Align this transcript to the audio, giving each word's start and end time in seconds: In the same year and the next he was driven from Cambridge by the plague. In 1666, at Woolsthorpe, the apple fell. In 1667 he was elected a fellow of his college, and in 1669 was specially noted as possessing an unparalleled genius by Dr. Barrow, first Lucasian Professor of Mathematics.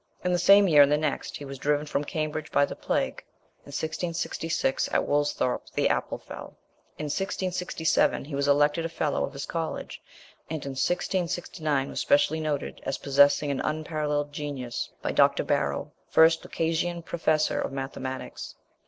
In 0.23 0.33
the 0.33 0.39
same 0.39 0.67
year 0.67 0.81
and 0.81 0.91
the 0.91 0.97
next 0.97 1.37
he 1.37 1.45
was 1.45 1.59
driven 1.59 1.85
from 1.85 2.03
Cambridge 2.03 2.51
by 2.51 2.65
the 2.65 2.75
plague. 2.75 3.23
In 3.59 3.65
1666, 3.67 4.87
at 4.91 5.05
Woolsthorpe, 5.07 5.69
the 5.75 5.89
apple 5.89 6.17
fell. 6.17 6.57
In 6.97 7.03
1667 7.05 8.25
he 8.25 8.33
was 8.33 8.47
elected 8.47 8.83
a 8.83 8.89
fellow 8.89 9.23
of 9.23 9.33
his 9.33 9.45
college, 9.45 10.01
and 10.49 10.65
in 10.65 10.71
1669 10.71 11.87
was 11.89 11.99
specially 11.99 12.39
noted 12.39 12.81
as 12.83 12.97
possessing 12.97 13.51
an 13.51 13.61
unparalleled 13.61 14.33
genius 14.33 14.89
by 15.03 15.11
Dr. 15.11 15.43
Barrow, 15.43 15.91
first 16.09 16.41
Lucasian 16.43 17.03
Professor 17.05 17.61
of 17.61 17.71
Mathematics. 17.71 18.55